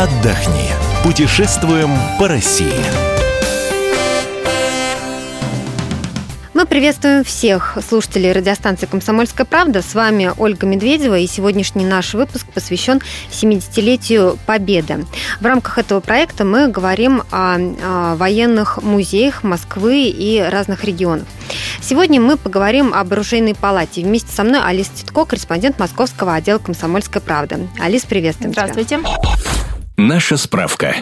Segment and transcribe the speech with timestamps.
[0.00, 0.70] отдохни.
[1.04, 2.72] Путешествуем по России.
[6.54, 9.82] Мы приветствуем всех слушателей радиостанции «Комсомольская правда».
[9.82, 15.04] С вами Ольга Медведева, и сегодняшний наш выпуск посвящен 70-летию Победы.
[15.40, 21.26] В рамках этого проекта мы говорим о, военных музеях Москвы и разных регионов.
[21.82, 24.02] Сегодня мы поговорим об оружейной палате.
[24.02, 27.58] Вместе со мной Алиса Титко, корреспондент московского отдела «Комсомольская правда».
[27.78, 28.98] Алис, приветствуем Здравствуйте.
[28.98, 29.29] тебя.
[30.00, 30.96] Наша справка.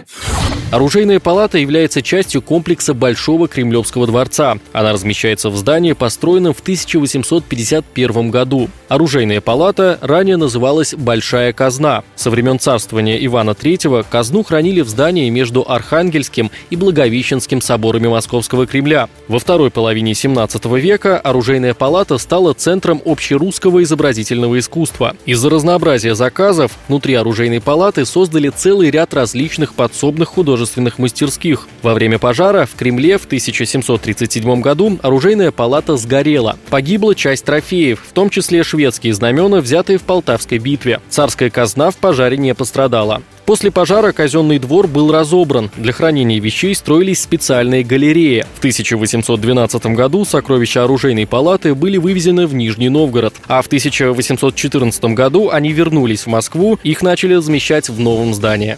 [0.72, 4.58] Оружейная палата является частью комплекса Большого Кремлевского дворца.
[4.72, 8.68] Она размещается в здании, построенном в 1851 году.
[8.88, 12.02] Оружейная палата ранее называлась Большая казна.
[12.16, 18.66] Со времен царствования Ивана III казну хранили в здании между Архангельским и Благовещенским соборами Московского
[18.66, 19.08] Кремля.
[19.28, 25.16] Во второй половине 17 века оружейная палата стала центром общерусского изобразительного искусства.
[25.24, 31.69] Из-за разнообразия заказов внутри оружейной палаты создали целый ряд различных подсобных художественных мастерских.
[31.83, 36.58] Во время пожара в Кремле в 1737 году оружейная палата сгорела.
[36.70, 41.00] Погибла часть трофеев, в том числе шведские знамена, взятые в Полтавской битве.
[41.08, 43.22] Царская казна в пожаре не пострадала.
[43.48, 45.70] После пожара казенный двор был разобран.
[45.74, 48.44] Для хранения вещей строились специальные галереи.
[48.56, 55.48] В 1812 году сокровища оружейной палаты были вывезены в Нижний Новгород, а в 1814 году
[55.48, 58.77] они вернулись в Москву, их начали размещать в новом здании.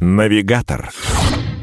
[0.00, 0.90] Навигатор.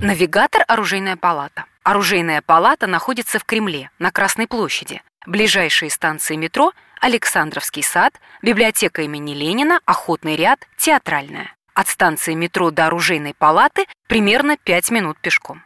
[0.01, 1.65] Навигатор «Оружейная палата».
[1.83, 5.01] Оружейная палата находится в Кремле, на Красной площади.
[5.27, 11.58] Ближайшие станции метро– Александровский сад, библиотека имени Ленина, Охотный ряд, Театральная.
[11.79, 15.63] От станции метро до Оружейной палаты примерно 5 минут пешком.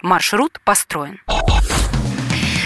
[0.00, 1.20] Маршрут построен.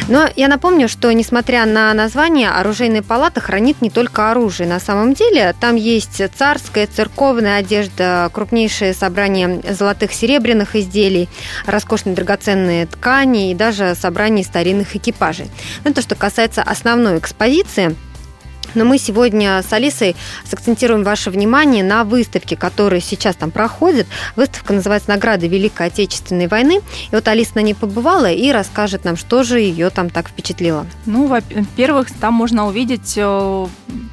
[0.09, 4.69] Но я напомню, что несмотря на название, оружейная палата хранит не только оружие.
[4.69, 11.29] На самом деле там есть царская, церковная одежда, крупнейшее собрание золотых серебряных изделий,
[11.67, 15.51] роскошные драгоценные ткани и даже собрание старинных экипажей.
[15.83, 17.97] Ну, это что касается основной экспозиции–
[18.75, 24.07] но мы сегодня с Алисой сакцентируем ваше внимание на выставке, которая сейчас там проходит.
[24.37, 26.81] Выставка называется «Награды Великой Отечественной войны».
[27.11, 30.87] И вот Алиса на ней побывала и расскажет нам, что же ее там так впечатлило.
[31.07, 33.67] Ну, во-первых, там можно увидеть э,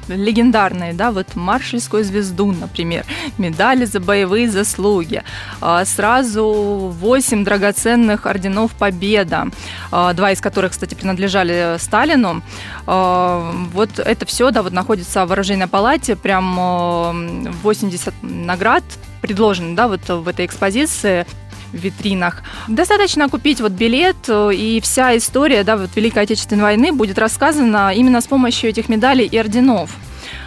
[0.08, 3.04] легендарные, да, вот маршальскую звезду, например,
[3.38, 5.22] медали за боевые заслуги,
[5.60, 9.48] а, сразу 8 драгоценных орденов Победа,
[9.90, 12.42] а, два из которых, кстати, принадлежали Сталину.
[12.86, 18.82] А, вот это все, да, вот находится в оружейной палате, прям 80 наград
[19.20, 21.26] предложено, да, вот в этой экспозиции
[21.72, 22.42] в витринах.
[22.68, 28.20] Достаточно купить вот билет, и вся история да, вот Великой Отечественной войны будет рассказана именно
[28.20, 29.90] с помощью этих медалей и орденов.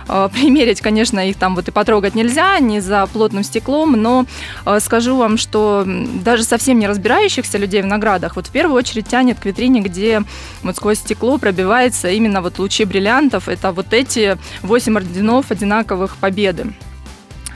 [0.08, 4.26] Э, примерить, конечно, их там вот и потрогать нельзя, не за плотным стеклом, но
[4.66, 9.08] э, скажу вам, что даже совсем не разбирающихся людей в наградах, вот в первую очередь
[9.08, 10.24] тянет к витрине, где
[10.64, 13.50] вот сквозь стекло пробивается именно вот лучи бриллиантов.
[13.50, 16.74] Это вот эти восемь орденов одинаковых победы.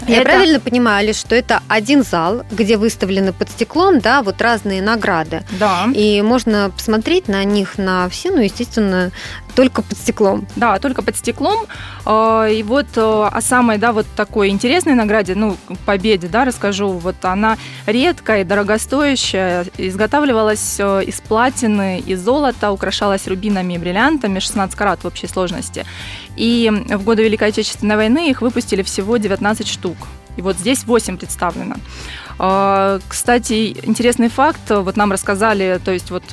[0.07, 0.29] Я это...
[0.29, 5.43] правильно понимаю, лишь что это один зал, где выставлены под стеклом, да, вот разные награды.
[5.59, 5.89] Да.
[5.93, 9.11] И можно посмотреть на них на все, ну, естественно,
[9.59, 10.47] только под стеклом.
[10.55, 11.65] Да, только под стеклом.
[12.05, 16.91] А, и вот э, о самой, да, вот такой интересной награде, ну, победе, да, расскажу.
[16.91, 24.73] Вот она редкая дорогостоящая, изготавливалась э, из платины и золота, украшалась рубинами и бриллиантами, 16
[24.77, 25.85] карат в общей сложности.
[26.37, 29.97] И в годы Великой Отечественной войны их выпустили всего 19 штук.
[30.37, 31.75] И вот здесь 8 представлено.
[32.41, 36.23] А, кстати, интересный факт, вот нам рассказали, то есть вот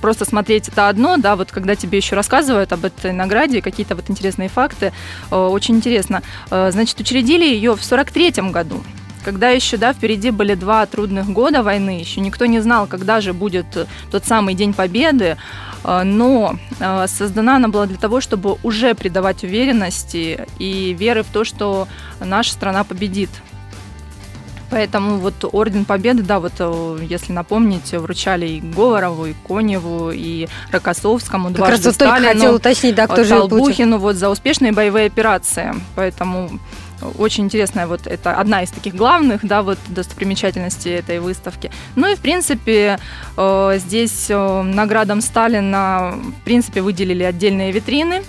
[0.00, 4.10] просто смотреть это одно, да, вот когда тебе еще рассказывают об этой награде, какие-то вот
[4.10, 4.92] интересные факты,
[5.30, 6.22] а, очень интересно.
[6.50, 8.82] А, значит, учредили ее в 43 году
[9.24, 13.32] когда еще, да, впереди были два трудных года войны, еще никто не знал, когда же
[13.32, 13.66] будет
[14.10, 15.36] тот самый День Победы,
[15.84, 16.56] но
[17.06, 21.86] создана она была для того, чтобы уже придавать уверенности и веры в то, что
[22.18, 23.30] наша страна победит.
[24.72, 30.48] Поэтому вот Орден Победы, да, вот э, если напомнить, вручали и Говорову, и Коневу, и
[30.70, 35.08] Рокоссовскому, как дважды раз Сталину, хотел уточнить, да, кто э, Толбухину вот за успешные боевые
[35.08, 35.74] операции.
[35.94, 36.58] Поэтому
[37.18, 41.70] очень интересная вот это одна из таких главных, да, вот достопримечательностей этой выставки.
[41.94, 42.98] Ну и в принципе
[43.36, 48.22] э, здесь наградам Сталина в принципе выделили отдельные витрины.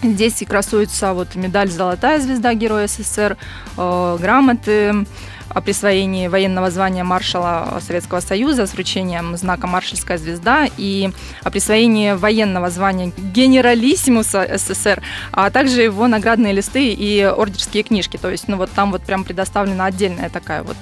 [0.00, 3.36] Здесь и красуется вот медаль «Золотая звезда Героя СССР»,
[3.76, 5.06] грамоты,
[5.48, 11.10] о присвоении военного звания маршала Советского Союза с вручением знака «Маршальская звезда» и
[11.42, 15.02] о присвоении военного звания генералиссимуса СССР,
[15.32, 18.16] а также его наградные листы и ордерские книжки.
[18.16, 20.76] То есть, ну вот там вот прям предоставлена отдельная такая вот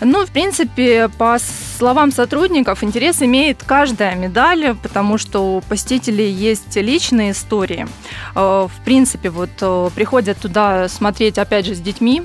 [0.00, 1.38] ну, в принципе, по
[1.78, 7.86] словам сотрудников, интерес имеет каждая медаль, потому что у посетителей есть личные истории.
[8.34, 12.22] Э, в принципе, вот э, приходят туда смотреть, опять же, с детьми,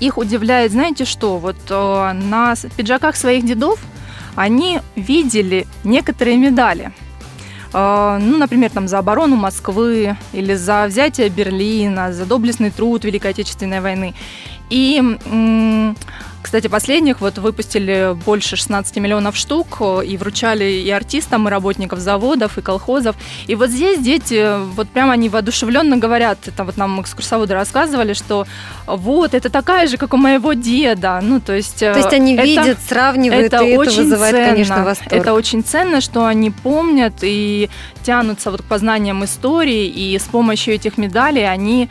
[0.00, 3.80] их удивляет, знаете что, вот на пиджаках своих дедов
[4.36, 6.92] они видели некоторые медали.
[7.72, 13.80] Ну, например, там за оборону Москвы или за взятие Берлина, за доблестный труд Великой Отечественной
[13.80, 14.14] войны.
[14.70, 15.02] И
[16.42, 22.00] кстати, последних вот выпустили больше 16 миллионов штук э, и вручали и артистам, и работникам
[22.00, 23.16] заводов, и колхозов.
[23.46, 28.46] И вот здесь дети, вот прямо они воодушевленно говорят, это вот нам экскурсоводы рассказывали, что
[28.86, 31.20] вот, это такая же, как у моего деда.
[31.22, 31.80] Ну, то есть...
[31.80, 34.50] То есть они это, видят, сравнивают, это и очень это вызывает, ценно.
[34.50, 35.12] конечно, восторг.
[35.12, 37.68] Это очень ценно, что они помнят и
[38.02, 41.90] тянутся вот к познаниям истории, и с помощью этих медалей они,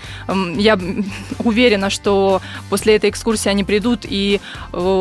[0.56, 0.78] я
[1.44, 4.39] уверена, что после этой экскурсии они придут и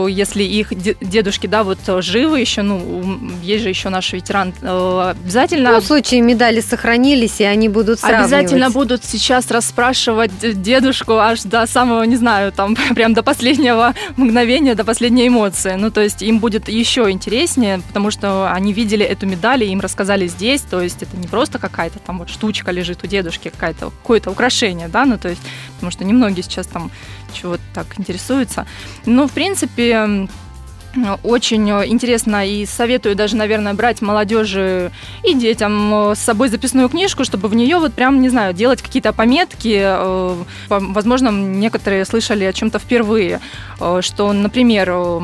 [0.08, 5.72] если их дедушки, да, вот живы еще, ну, есть же еще наш ветеран, э, обязательно...
[5.72, 8.32] Ну, в случае медали сохранились, и они будут сравнивать.
[8.32, 10.32] Обязательно будут сейчас расспрашивать
[10.62, 15.74] дедушку аж до самого, не знаю, там, прям до последнего мгновения, до последней эмоции.
[15.76, 19.80] Ну, то есть им будет еще интереснее, потому что они видели эту медаль, и им
[19.80, 23.90] рассказали здесь, то есть это не просто какая-то там вот штучка лежит у дедушки, какая-то,
[23.90, 25.42] какое-то украшение, да, ну, то есть,
[25.74, 26.90] потому что немногие сейчас там
[27.32, 28.66] чего-то так интересуются.
[29.06, 30.28] Ну, в принципе,
[31.22, 34.90] очень интересно и советую даже, наверное, брать молодежи
[35.24, 39.12] и детям с собой записную книжку, чтобы в нее вот прям, не знаю, делать какие-то
[39.12, 39.78] пометки.
[39.80, 40.34] Э,
[40.68, 43.40] возможно, некоторые слышали о чем-то впервые,
[43.80, 45.20] э, что, например, э,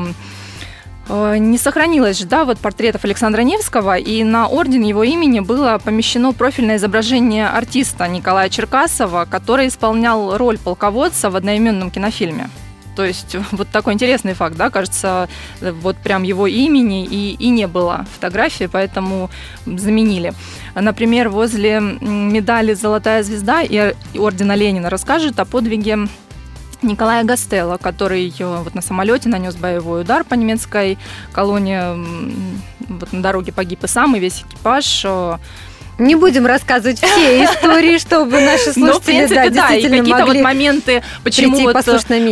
[1.09, 6.33] не сохранилось же, да, вот портретов Александра Невского, и на орден его имени было помещено
[6.33, 12.49] профильное изображение артиста Николая Черкасова, который исполнял роль полководца в одноименном кинофильме.
[12.95, 15.29] То есть вот такой интересный факт, да, кажется,
[15.61, 19.29] вот прям его имени и, и не было фотографии, поэтому
[19.65, 20.33] заменили.
[20.73, 26.07] Например, возле медали «Золотая звезда» и ордена Ленина расскажет о подвиге
[26.81, 30.97] Николая Гастелла, который вот на самолете нанес боевой удар по немецкой
[31.31, 31.79] колонии,
[32.87, 35.05] вот на дороге погиб и сам, и весь экипаж
[35.97, 40.25] не будем рассказывать все истории, чтобы наши слушатели, ну, в принципе, да, да, и какие-то
[40.25, 41.75] вот моменты, почему вот,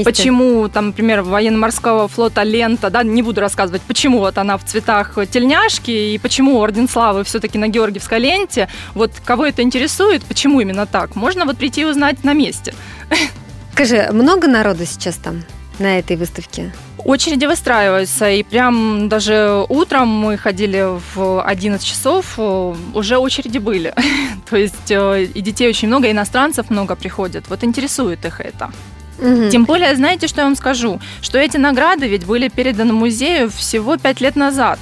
[0.03, 5.17] почему там, например, военно-морского флота лента, да, не буду рассказывать, почему вот она в цветах
[5.29, 8.69] тельняшки и почему Орден Славы все-таки на Георгиевской ленте.
[8.93, 12.73] Вот кого это интересует, почему именно так, можно вот прийти и узнать на месте.
[13.73, 15.43] Скажи, много народу сейчас там?
[15.79, 16.71] на этой выставке?
[16.97, 20.85] Очереди выстраиваются, и прям даже утром мы ходили
[21.15, 23.93] в 11 часов, э, уже очереди были.
[24.49, 27.45] То есть э, и детей очень много, иностранцев много приходят.
[27.49, 28.71] Вот интересует их это.
[29.19, 29.49] Угу.
[29.49, 31.01] Тем более, знаете, что я вам скажу?
[31.21, 34.79] Что эти награды ведь были переданы музею всего пять лет назад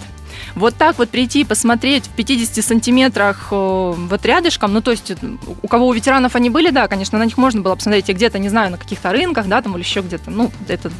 [0.55, 5.13] вот так вот прийти и посмотреть в 50 сантиметрах э, вот рядышком, ну, то есть
[5.61, 8.39] у кого у ветеранов они были, да, конечно, на них можно было посмотреть и где-то,
[8.39, 10.91] не знаю, на каких-то рынках, да, там или еще где-то, ну, это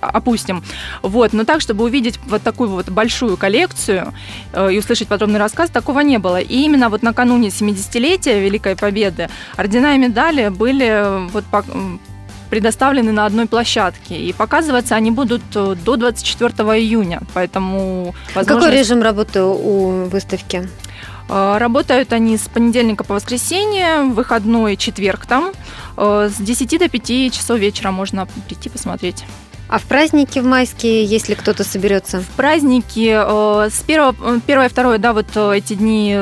[0.00, 0.62] опустим.
[1.02, 4.12] Вот, но так, чтобы увидеть вот такую вот большую коллекцию
[4.52, 6.40] э, и услышать подробный рассказ, такого не было.
[6.40, 11.64] И именно вот накануне 70-летия Великой Победы ордена и медали были вот по,
[12.48, 14.16] предоставлены на одной площадке.
[14.16, 17.20] И показываться они будут э, до 24 июня.
[17.34, 18.48] Поэтому возможность...
[18.48, 20.68] Какой режим работы у выставки?
[21.28, 25.52] Э, работают они с понедельника по воскресенье, выходной четверг там.
[25.96, 29.24] Э, с 10 до 5 часов вечера можно прийти посмотреть.
[29.68, 32.20] А в праздники в майские, если кто-то соберется?
[32.20, 36.16] В праздники э, с 1, 1 и 2, да, вот э, эти дни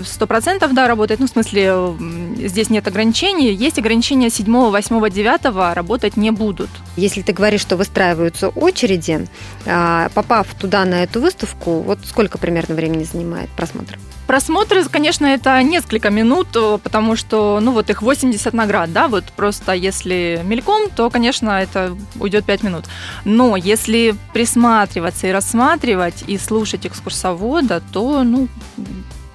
[0.00, 1.18] 100% да, работает.
[1.18, 1.94] Ну, в смысле,
[2.36, 3.52] здесь нет ограничений.
[3.52, 6.70] Есть ограничения 7, 8, 9 работать не будут.
[6.96, 9.26] Если ты говоришь, что выстраиваются очереди,
[9.64, 13.98] а, попав туда на эту выставку, вот сколько примерно времени занимает просмотр?
[14.30, 19.24] Просмотры, конечно, это несколько минут, э, потому что, ну, вот их 80 наград, да, вот
[19.34, 22.84] просто если мельком, то, конечно, это уйдет 5 минут.
[23.24, 28.46] Но если присматриваться и рассматривать, и слушать экскурсовода, то, ну,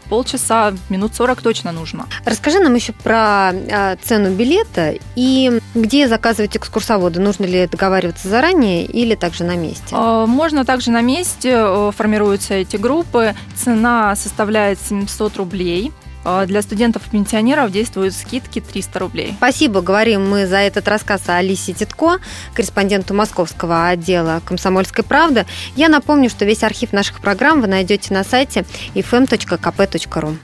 [0.05, 2.07] полчаса, минут 40 точно нужно.
[2.25, 7.19] Расскажи нам еще про а, цену билета и где заказывать экскурсоводы.
[7.19, 9.87] Нужно ли договариваться заранее или также на месте?
[9.91, 13.35] А, можно также на месте, формируются эти группы.
[13.55, 16.04] Цена составляет 700 рублей э,
[16.45, 19.33] для студентов-пенсионеров действуют скидки 300 рублей.
[19.37, 22.19] Спасибо, говорим мы за этот рассказ о Алисе Титко,
[22.53, 25.45] корреспонденту московского отдела «Комсомольской правды».
[25.75, 28.65] Я напомню, что весь архив наших программ вы найдете на сайте
[28.95, 30.37] fm.kp.ru.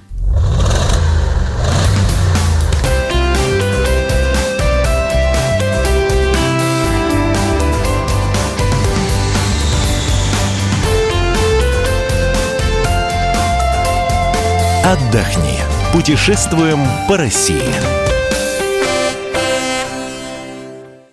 [14.84, 15.61] Отдохни.
[15.92, 18.01] Путешествуем по России.